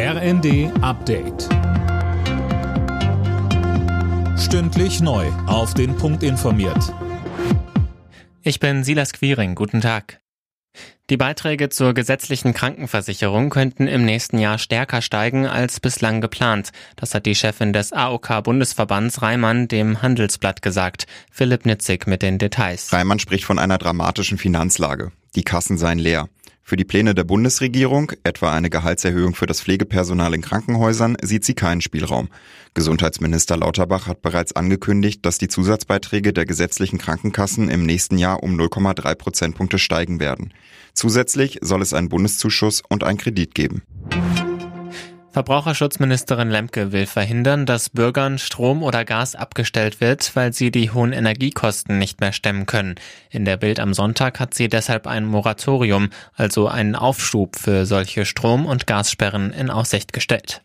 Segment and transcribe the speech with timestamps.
[0.00, 1.48] RND Update.
[4.38, 5.26] Stündlich neu.
[5.48, 6.94] Auf den Punkt informiert.
[8.42, 9.56] Ich bin Silas Quiring.
[9.56, 10.20] Guten Tag.
[11.10, 16.70] Die Beiträge zur gesetzlichen Krankenversicherung könnten im nächsten Jahr stärker steigen als bislang geplant.
[16.94, 21.08] Das hat die Chefin des AOK-Bundesverbands Reimann dem Handelsblatt gesagt.
[21.28, 22.92] Philipp Nitzig mit den Details.
[22.92, 25.10] Reimann spricht von einer dramatischen Finanzlage.
[25.34, 26.28] Die Kassen seien leer.
[26.68, 31.54] Für die Pläne der Bundesregierung, etwa eine Gehaltserhöhung für das Pflegepersonal in Krankenhäusern, sieht sie
[31.54, 32.28] keinen Spielraum.
[32.74, 38.54] Gesundheitsminister Lauterbach hat bereits angekündigt, dass die Zusatzbeiträge der gesetzlichen Krankenkassen im nächsten Jahr um
[38.60, 40.52] 0,3 Prozentpunkte steigen werden.
[40.92, 43.80] Zusätzlich soll es einen Bundeszuschuss und einen Kredit geben.
[45.38, 51.12] Verbraucherschutzministerin Lemke will verhindern, dass Bürgern Strom oder Gas abgestellt wird, weil sie die hohen
[51.12, 52.96] Energiekosten nicht mehr stemmen können.
[53.30, 58.26] In der Bild am Sonntag hat sie deshalb ein Moratorium, also einen Aufschub für solche
[58.26, 60.60] Strom- und Gassperren in Aussicht gestellt.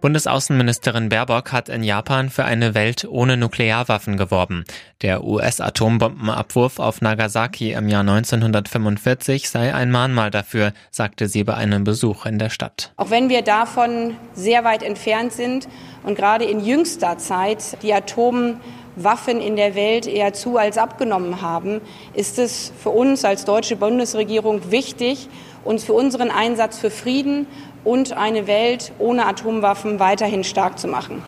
[0.00, 4.64] Bundesaußenministerin Baerbock hat in Japan für eine Welt ohne Nuklearwaffen geworben.
[5.02, 11.82] Der US-Atombombenabwurf auf Nagasaki im Jahr 1945 sei ein Mahnmal dafür, sagte sie bei einem
[11.82, 12.92] Besuch in der Stadt.
[12.96, 15.66] Auch wenn wir davon sehr weit entfernt sind
[16.04, 21.80] und gerade in jüngster Zeit die Atomwaffen in der Welt eher zu als abgenommen haben,
[22.14, 25.28] ist es für uns als deutsche Bundesregierung wichtig,
[25.64, 27.46] uns für unseren Einsatz für Frieden
[27.84, 31.22] und eine Welt ohne Atomwaffen weiterhin stark zu machen.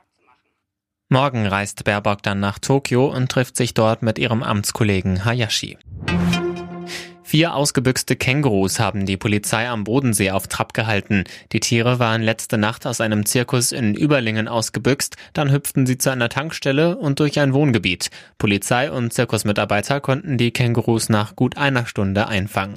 [1.08, 5.76] Morgen reist Baerbock dann nach Tokio und trifft sich dort mit ihrem Amtskollegen Hayashi.
[7.30, 11.22] Vier ausgebüxte Kängurus haben die Polizei am Bodensee auf Trab gehalten.
[11.52, 16.10] Die Tiere waren letzte Nacht aus einem Zirkus in Überlingen ausgebüxt, dann hüpften sie zu
[16.10, 18.10] einer Tankstelle und durch ein Wohngebiet.
[18.38, 22.76] Polizei und Zirkusmitarbeiter konnten die Kängurus nach gut einer Stunde einfangen.